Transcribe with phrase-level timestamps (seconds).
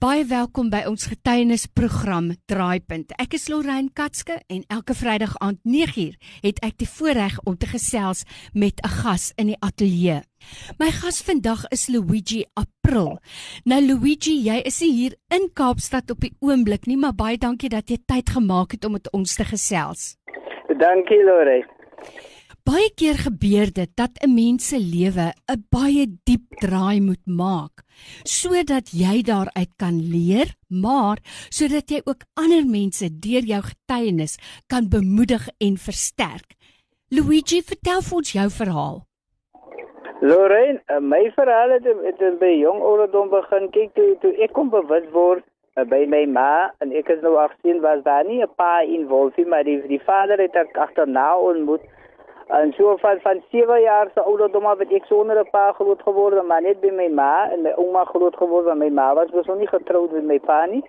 [0.00, 3.10] Baie welkom by ons getuienisprogram Draaipunt.
[3.20, 7.68] Ek is Lorraine Katske en elke Vrydag aand 9uur het ek die voorreg om te
[7.68, 8.22] gesels
[8.56, 10.22] met 'n gas in die ateljee.
[10.80, 13.18] My gas vandag is Luigi April.
[13.64, 17.90] Nou Luigi, jy is hier in Kaapstad op die oomblik nie, maar baie dankie dat
[17.90, 20.16] jy tyd gemaak het om met ons te gesels.
[20.78, 21.68] Dankie Lorraine.
[22.66, 27.82] Baie keer gebeur dit dat 'n mens se lewe 'n baie diep draai moet maak
[28.24, 31.18] sodat jy daaruit kan leer, maar
[31.50, 36.54] sodat jy ook ander mense deur jou getuienis kan bemoedig en versterk.
[37.08, 38.98] Luigi, vertel vir ons jou verhaal.
[40.20, 43.70] Lorraine, eh, my verhaal het, het by jong ouderdom begin.
[43.70, 45.44] Kyk, toe, toe ek kom bewus word
[45.76, 49.46] uh, by my ma en ek is nou 18 was daar nie 'n pa involved,
[49.46, 51.80] maar die, die vader het ek agterna ontmoet.
[52.50, 56.02] En so van van 7 jaar se ouderdom af het ek sonder 'n pa groot
[56.02, 59.58] geword, maar net by my ma en my ouma groot geword, my ma was nog
[59.58, 60.84] nie getroud met my pa nie.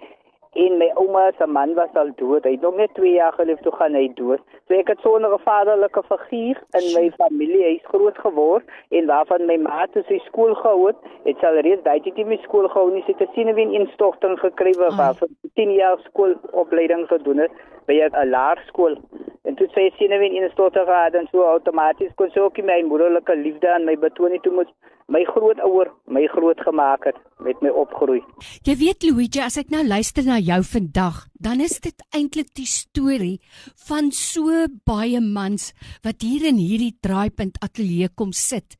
[0.54, 2.44] En my ouma se man was al dood.
[2.44, 4.40] Hy het nog net 2 jaar geleef toe gaan hy dood.
[4.68, 9.46] So ek het sonder 'n vaderlike figuur in my familie huis groot geword en waarvan
[9.46, 12.92] my ma toe sy skool gehou het, het sy alreeds daai tyd my skool gehou
[12.92, 13.04] nie.
[13.04, 17.52] Sy het 'n sinewin instorting gekry waar vir 10 jaar skoolopleiding gedoen het
[17.86, 18.96] by 'n laerskool.
[19.50, 22.58] En toe sê sy net in 'n stoter gehad en so outomaties kon sy ook
[22.64, 24.70] my moederlike liefde aan my betoon toe moet
[25.08, 28.22] my grootouer my groot gemaak het met my opgroei.
[28.64, 32.70] Jy weet Luigi, as ek nou luister na jou vandag, dan is dit eintlik die
[32.70, 33.40] storie
[33.88, 35.74] van so baie mans
[36.06, 38.78] wat hier in hierdie draaipunt ateljee kom sit.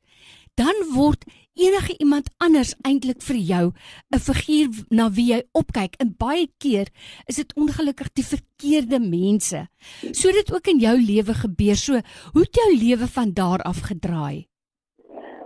[0.54, 1.24] Dan word
[1.54, 3.66] enige iemand anders eintlik vir jou
[4.14, 6.88] 'n figuur na wie jy opkyk en baie keer
[7.26, 9.68] is dit ongelukkig die verkeerde mense.
[10.12, 11.76] So dit ook in jou lewe gebeur.
[11.76, 11.92] So
[12.32, 14.48] hoe het jou lewe van daar af gedraai?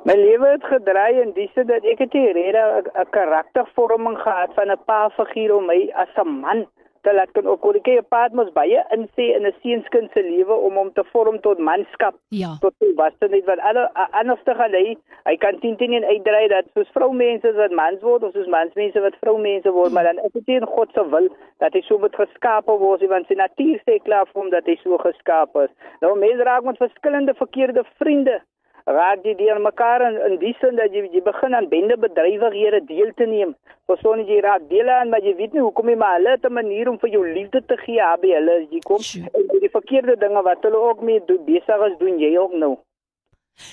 [0.05, 4.84] My lewe het gedraai in die sin dat ek het 'n karaktervorming gehad van 'n
[4.87, 6.67] pa figuur om my as 'n man
[7.07, 10.55] te laat kan ook oor die paad mos baie insê in 'n seunskind se lewe
[10.69, 12.15] om hom te vorm tot manskap.
[12.43, 12.51] Ja.
[12.65, 13.84] Tot volwassenheid wat alle
[14.21, 14.97] anders te gaan hy,
[15.28, 19.21] hy kan teen teen uitdry dat soos vroumense wat mans word of soos mansmense wat
[19.21, 21.28] vroumense word, maar dan is dit in God se wil
[21.59, 24.77] dat hy so moet geskaap word, want sy natuur sê klaar vir hom dat hy
[24.83, 25.73] so geskaap is.
[26.00, 28.41] Nou mense raak met verskillende verkeerde vriende
[28.87, 32.85] raak jy deur mekaar in, in die sin dat jy jy begin aan bende bedrywighede
[32.87, 33.55] deel te neem.
[33.91, 36.55] Persoon jy raak deel aan maar jy weet nie hoekom jy maar hulle het 'n
[36.55, 39.03] manier om vir jou liefde te gee aby hulle as jy kom
[39.35, 42.77] en die verkeerde dinge wat hulle ook mee doen besig is doen jy ook nou.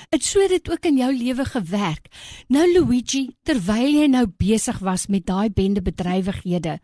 [0.09, 2.07] Dit sou dit ook in jou lewe gewerk.
[2.47, 6.79] Nou Luigi, terwyl jy nou besig was met daai bende bedrywighede,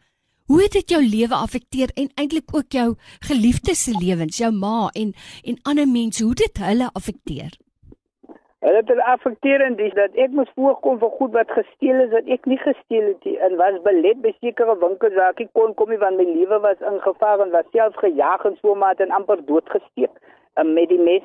[0.45, 4.89] hoe het dit jou lewe afekteer en eintlik ook jou geliefdes se lewens, jou ma
[4.93, 5.13] en
[5.43, 7.68] en ander mense, hoe dit hulle afekteer?
[8.59, 12.09] Hulle het hulle affekteer en dis dat ek moes voorkom vir goed wat gesteel is
[12.11, 13.37] wat ek nie gesteel het nie.
[13.45, 16.81] En was belet by sekere winkels waar ek kon kom nie want my lewe was
[16.91, 20.11] in gevaar en was self gejaag en so maar en amper doodgesteek.
[20.59, 21.23] Eh, met die mes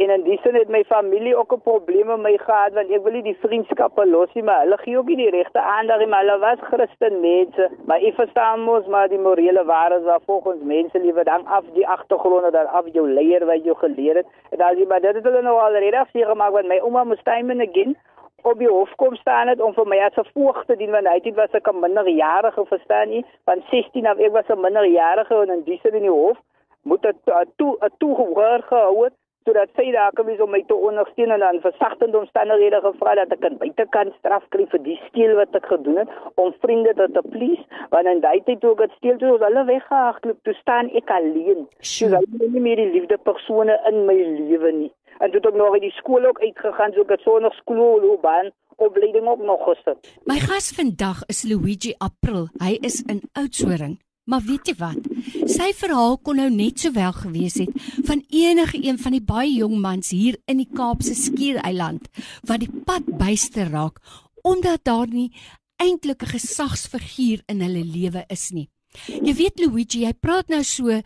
[0.00, 3.02] En in die sin het my familie ook 'n probleem met my gehad want ek
[3.02, 6.06] wil nie die vriendskappe los nie, maar hulle gee ook nie die regte aandag nie,
[6.06, 10.62] maar hulle was Christen mense, maar ek verstaan mos maar die morele waardes wat volgens
[10.62, 14.26] mense liewe dan af die agtergronde dan af jou leier wat jy geleer het.
[14.50, 17.04] En dan jy maar dit het hulle nou al reg sê gemaak want my ouma
[17.04, 17.96] moes time and again
[18.42, 21.06] op die hof kom staan het om vir my as 'n voog te dien want
[21.06, 25.34] hy het was ek 'n minderjarige verstaan nie, van 16 af ek was 'n minderjarige
[25.34, 26.38] en in die sin in die hof
[26.82, 27.16] moet dit
[27.56, 29.12] toe 'n toegehoor gehou het
[29.46, 33.32] sodat sy daar kom is om my te ondersteun en dan versagtende omstandighede gevra dat
[33.36, 36.12] ek aan buitekant straf kry vir die steel wat ek gedoen het
[36.42, 39.46] om vriende te te please want in daai tyd toe ek het steel toe was
[39.48, 41.64] hulle weggehardloop toe staan ek alleen.
[41.80, 44.92] So dat ek nie meer die liefde persone in my lewe nie.
[45.20, 48.52] En toe het ek nog uit die skool ook uitgegaan so ek het sonder skoolloopbaan
[48.80, 50.12] opleiding ook nog gesit.
[50.28, 52.48] My gas vandag is Luigi April.
[52.60, 55.06] Hy is in Oudtshoorn Maar weet jy wat?
[55.50, 57.72] Sy verhaal kon nou net sowel gewees het
[58.06, 62.08] van enige een van die baie jong mans hier in die Kaapse Skiereiland
[62.46, 64.00] wat die pad byste raak
[64.46, 65.32] omdat daar nie
[65.80, 68.68] eintlik 'n gesagsfiguur in hulle lewe is nie.
[69.06, 71.00] Jy weet Luigi, jy praat nou so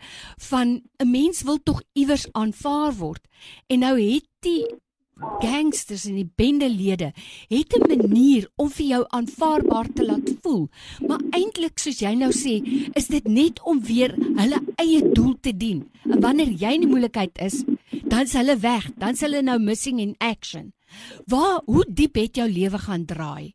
[0.49, 3.27] van 'n mens wil tog iewers aanvaar word.
[3.67, 4.65] En nou het die
[5.39, 7.11] gangsters en die bendelede
[7.47, 10.67] het 'n manier om vir jou aanvaarbaar te laat voel.
[11.07, 12.61] Maar eintlik soos jy nou sê,
[12.93, 15.89] is dit net om weer hulle eie doel te dien.
[16.03, 17.63] En wanneer jy in die moeilikheid is,
[18.03, 20.73] dan is hulle weg, dan is hulle nou missing in action.
[21.25, 23.53] Waar hoe diep het jou lewe gaan draai?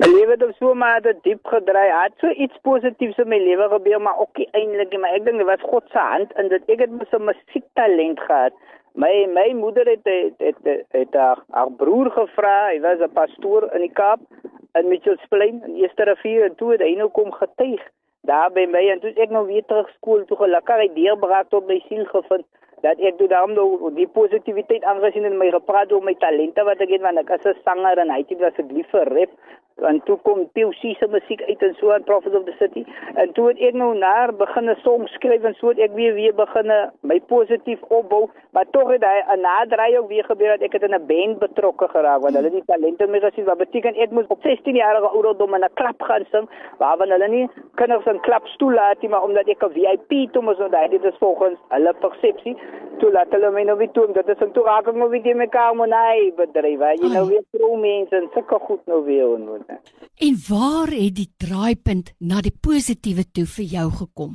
[0.00, 1.90] My lewe het so maar dit diep gedraai.
[2.02, 5.24] Het so iets positiefs in my lewe gebeur, maar ook nie eintlik nie, maar ek
[5.24, 6.62] dink dit was God se hand in dit.
[6.72, 8.52] Ek het mos 'n musiektalent gehad
[8.94, 13.12] My my moeder het het het, het, het haar, haar broer gevra, hy was 'n
[13.12, 14.20] pastoor in die Kaap
[14.74, 17.82] in Mitchells Plain in Eerste Rivier en toe het hy nou kom getuig
[18.28, 21.66] daar by my en toe ek nou weer terug skool toe gelukkig het deurbraak tot
[21.66, 22.46] my siel gevind
[22.84, 26.80] dat ek toe daarom nou die positiwiteit aangesien in my gepraat oor my talente wat
[26.84, 29.30] ek het want ek is 'n sanger en hy het was ek lief vir rap
[29.82, 32.84] en toe kom POC se musiek uit en so aan Prophet of the City.
[33.14, 36.34] En toe het ek nou naar begine songs skryf en so het ek weer weer
[36.34, 38.28] begine my positief opbou.
[38.52, 41.38] Maar tog het hy 'n naderdraai ook weer gebeur dat ek het in 'n band
[41.38, 43.44] betrokke geraak want hulle het die talente my gesien.
[43.44, 46.48] Wat beteken ek moet op 16 jarige ouderdom in 'n klub gaan sing
[46.78, 50.62] waar hulle nie kinders in klubs toelaat nie maar omdat ek 'n VIP toe moes
[50.66, 52.56] onthou dit is volgens hulle persepsie
[53.00, 55.74] toe laat hulle my nou weer toe dit is 'n toegang nou weer met mekaar
[55.74, 59.69] moet hy bedryf jy nou weer vrou mense en sulke goed nou weer ontmoet
[60.26, 64.32] En waar het die draaipunt na die positiewe toe vir jou gekom?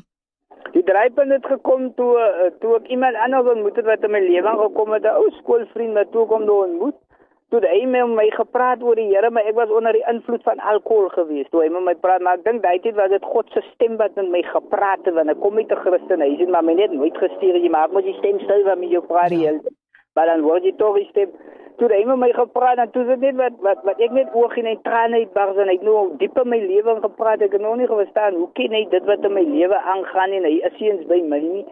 [0.74, 4.22] Die draaipunt het gekom toe eh, toe ek iemand anders ontmoet het wat in my
[4.24, 6.98] lewe gekom het, 'n ou skoolvriend wat toe kom nou ontmoet.
[7.50, 10.60] Toe hy met my gepraat oor die Here, maar ek was onder die invloed van
[10.60, 11.52] alkohol geweest.
[11.52, 13.98] Toe hy met my praat, maar ek dink daai tyd was dit God se stem
[13.98, 16.74] wat met my gepraat het want ek kom uit 'n Christen huis en maar my
[16.74, 19.54] net nooit gestuur jy maar moet die stem stil wat met jou praat ja.
[20.16, 21.30] maar dan word jy tog die stem
[21.80, 24.54] toe hy met my gepraat en toe dit net wat wat wat ek net oog
[24.62, 27.44] en trane uitbars en hy het nou diep in my lewe gepraat.
[27.45, 30.48] Ek het nog nie verstaan hoe ken hy dit wat in my lewe aangaan en
[30.48, 31.66] hy is eens by my nie.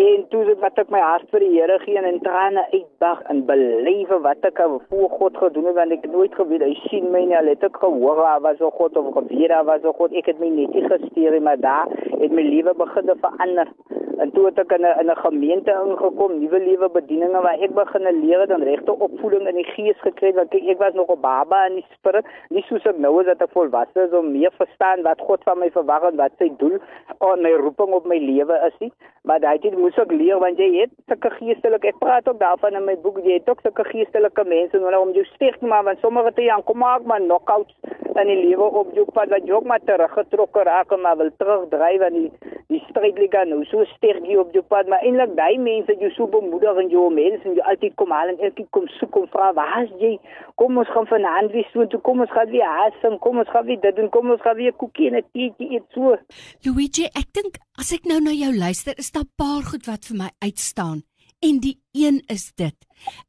[0.00, 3.44] En toe dit wat ek my hart vir die Here gee en trane uitbars en
[3.48, 7.36] belewe wat ek voor God gedoen het want ek nooit geweet hy sien my nie.
[7.36, 10.12] Al het ek gehoor daar was so God of geweet daar was so God.
[10.12, 11.90] Ek het my net gestuur maar daar
[12.20, 13.74] het my lewe begin verander.
[14.20, 17.72] En toe het ek in 'n in 'n gemeente ingekom, nuwe lewe bedieninge waar ek
[17.74, 21.20] begin leer dan regte opvoeding in die gees gekry want ek, ek was nog 'n
[21.20, 24.52] baba in die spirit, nie soos ek nou is dat ek volwasse is om meer
[24.58, 26.78] verstaan wat God van my verwag en wat sy doel
[27.20, 28.92] en my roeping op my lewe is nie.
[29.22, 32.74] Maar daai tyd moes ek leer want jy het sulke geestelike ek praat ook daarvan
[32.74, 35.84] in my boek jy het ook sulke geestelike mense nodig om jou sterk te maak
[35.84, 37.74] want sommige te Jan kom maak maar knockouts
[38.16, 41.30] in die lewe op jou pad wat jy ook maar teruggetrokke raak en maar wil
[41.36, 42.30] terugdryf aan die
[42.70, 46.10] die stryd liga nou so sterk jy op jou pad, maar eintlik daai mense jy
[46.16, 49.28] so bemoedig en jy mense en jy altyd kom haal en elke kom soek om
[49.34, 50.14] vra waar is jy?
[50.60, 53.66] Kom ons gaan vanaand weer so toe kom ons gaan weer haasem, kom ons gaan
[53.66, 56.16] weer dit doen, kom ons gaan weer koekie en 'n teetjie eet so.
[56.64, 60.16] Luigi, ek dink as ek nou na jou luister, is daar paar goed wat vir
[60.16, 61.09] my uitstaan.
[61.40, 62.76] En die een is dit.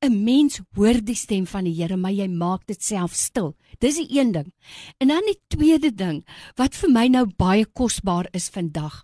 [0.04, 3.56] 'n Mens hoor die stem van die Here, maar jy maak dit self stil.
[3.80, 4.54] Dis die een ding.
[4.98, 9.02] En dan die tweede ding wat vir my nou baie kosbaar is vandag.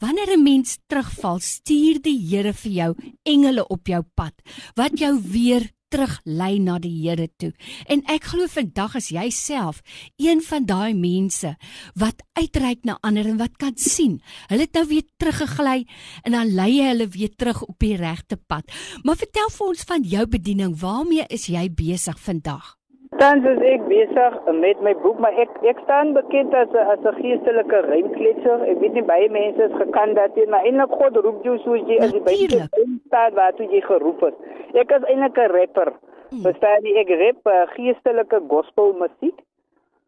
[0.00, 4.34] Wanneer 'n mens terugval, stuur die Here vir jou engele op jou pad
[4.74, 7.52] wat jou weer teruglei na die Here toe.
[7.86, 9.82] En ek glo vandag as jy self
[10.16, 11.54] een van daai mense
[11.98, 14.20] wat uitreik na ander en wat kan sien.
[14.48, 15.84] Hulle het nou weer teruggegly
[16.24, 18.68] en dan lei jy hulle weer terug op die regte pad.
[19.02, 20.74] Maar vertel vir ons van jou bediening.
[20.78, 22.77] Waarmee is jy besig vandag?
[23.18, 27.02] Tans is ek besig met my boek, maar ek ek staan bekend as 'n as
[27.02, 28.58] 'n geestelike rymkletser.
[28.72, 31.96] Ek weet nie baie mense is gekant daarteen, maar eintlik God roep jou soos jy
[31.98, 32.36] as jy by
[32.76, 34.36] hom staan waar toe jy geroep is.
[34.74, 35.90] Ek is eintlik 'n rapper.
[36.30, 36.42] Hmm.
[36.46, 36.94] Verstaan jy?
[37.02, 39.38] Ek rap uh, geestelike gospel musiek.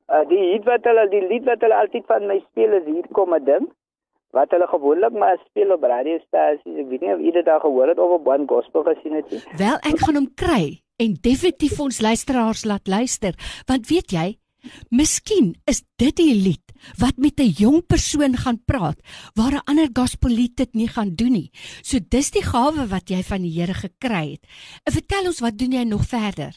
[0.09, 3.07] Uh, die lied wat hulle die lied wat hulle altyd van my speel is hier
[3.13, 3.67] kom 'n ding
[4.31, 6.79] wat hulle gewoonlik maar speel op radiostasies.
[6.79, 9.31] Ek weet nie of jy dit al gehoor het of op one gospel gesien het
[9.31, 9.43] nie.
[9.59, 13.37] Wel, ek gaan hom kry en definitief ons luisteraars laat luister,
[13.69, 14.27] want weet jy,
[14.93, 16.67] miskien is dit die lied
[17.01, 18.99] wat met 'n jong persoon gaan praat
[19.37, 21.51] waar 'n ander gospellied dit nie gaan doen nie.
[21.83, 24.45] So dis die gawe wat jy van die Here gekry het.
[24.85, 26.53] En vertel ons wat doen jy nog verder?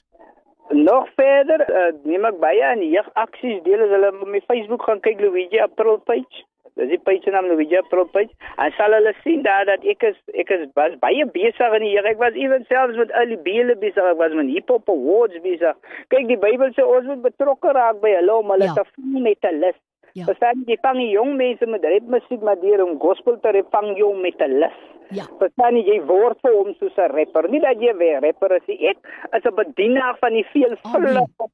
[0.70, 5.00] Nog verder, uh, neem ek baie aan jeugaksies deel as hulle op my Facebook gaan
[5.00, 6.46] kyk Luigi April page.
[6.80, 8.34] Dis die page naam Luigi April page.
[8.58, 11.94] En sal hulle sien daar dat ek is ek is was baie besig in die
[11.94, 12.10] Here.
[12.10, 14.04] Ek was ewen selfs met al die bele besig.
[14.12, 15.78] Ek was met hip hop awards besig.
[16.14, 18.78] Kyk, die Bybel sê ons moet betrokke raak by hulle om hulle ja.
[18.80, 19.80] te vang met 'n lus.
[20.14, 20.26] Ja.
[20.30, 23.98] Verstaan jy, vang jong mense met rap musiek maar deur om gospel te rap vang
[23.98, 24.78] jong met 'n lus.
[25.10, 25.26] Ja.
[25.40, 27.50] Verstaan jy, jy word vir hom soos 'n rapper.
[27.50, 28.90] Nie dat jy weer rapper is nie.
[28.90, 28.98] Ek
[29.38, 31.50] is 'n bedienaar van die veelvuldige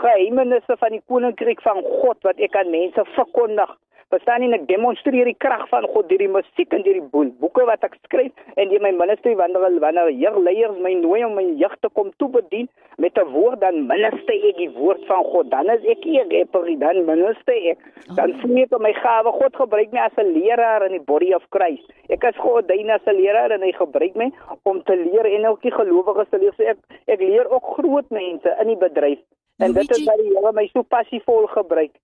[0.00, 3.72] geheimenisse van die koninkryk van God wat ek aan mense verkondig.
[4.12, 7.62] Verstaan jy ek demonstreer die krag van God deur die musiek en deur die boeke
[7.64, 11.72] wat ek skryf en deur my ministry wanneer wanneer jeugleiers my nooi om my jeug
[11.80, 12.68] te kom toe bedien
[13.00, 15.48] met 'n woord dan minister ek die woord van God.
[15.54, 17.78] Dan is ek hier rapper dan minister ek.
[18.20, 21.48] Dan sien ek my gawe God gebruik my as 'n leraar in die body of
[21.48, 21.88] Christ.
[22.10, 24.30] Ek is geordyn as 'n leraar en hy gebruik my
[24.64, 26.52] om te leer en ook die gelowiges te leer.
[26.56, 26.78] So ek
[27.08, 29.20] ek leer ook groot mense in die bedryf.
[29.58, 31.96] En dit is wat die Here my so passievol gebruik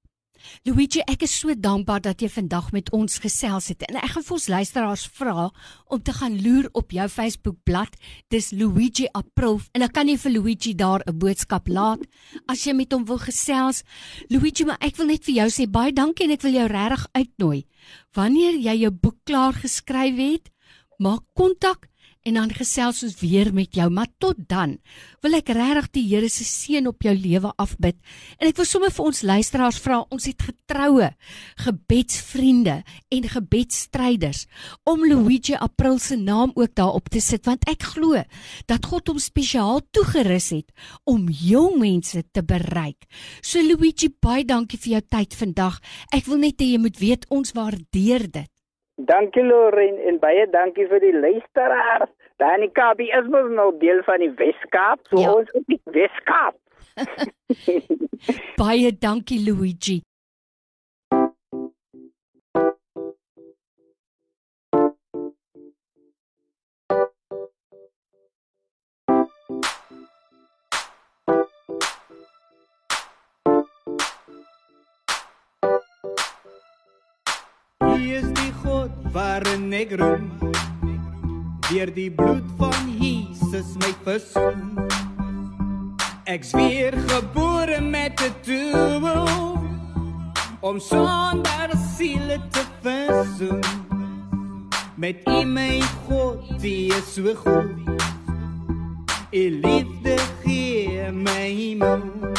[0.66, 3.84] Luigi, ek is so dankbaar dat jy vandag met ons gesels het.
[3.88, 5.48] En ek gaan vir ons luisteraars vra
[5.86, 7.96] om te gaan loer op jou Facebookblad.
[8.32, 12.00] Dis Luigi April en dan kan jy vir Luigi daar 'n boodskap laat
[12.46, 13.82] as jy met hom wil gesels.
[14.28, 17.06] Luigi, maar ek wil net vir jou sê baie dankie en ek wil jou regtig
[17.12, 17.66] uitnooi.
[18.14, 20.50] Wanneer jy jou boek klaar geskryf het,
[20.98, 21.88] maak kontak
[22.28, 23.88] en dan gesels ons weer met jou.
[23.92, 24.76] Maar tot dan
[25.24, 27.96] wil ek regtig die Here se seën op jou lewe afbid.
[28.38, 31.10] En ek wil sommer vir ons luisteraars vra, ons het getroue
[31.58, 32.82] gebedsvriende
[33.14, 34.44] en gebedsstryders
[34.88, 38.20] om Luigi April se naam ook daarop te sit want ek glo
[38.70, 40.72] dat God hom spesiaal toegerus het
[41.08, 43.08] om jong mense te bereik.
[43.40, 45.80] So Luigi, baie dankie vir jou tyd vandag.
[46.12, 48.57] Ek wil net hê jy moet weet ons waardeer dit.
[48.98, 52.10] Dankie Lorraine en baie dankie vir die luisteraars.
[52.42, 55.36] Dani Kabi is mos nou deel van die Weskaap, so ja.
[55.38, 56.58] ons is die Weskaap.
[58.62, 60.00] baie dankie Luigi.
[79.12, 80.28] Waarin ek roem
[81.68, 84.76] deur die bloed van Jesus my versoen.
[86.28, 89.58] Ek weer gebore met 'n doel
[90.60, 93.64] om sonder siele te versoen.
[94.96, 97.76] Met u my God die is so goed.
[99.32, 102.38] U liefde gee my moed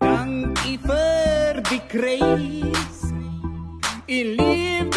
[0.00, 2.89] dank u vir die kruis
[4.10, 4.89] u liefde